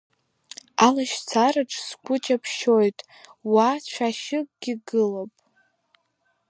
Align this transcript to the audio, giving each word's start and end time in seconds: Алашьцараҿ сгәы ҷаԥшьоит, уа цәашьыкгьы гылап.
Алашьцараҿ 0.85 1.71
сгәы 1.85 2.15
ҷаԥшьоит, 2.23 2.97
уа 3.53 3.69
цәашьыкгьы 3.91 4.73
гылап. 4.87 5.33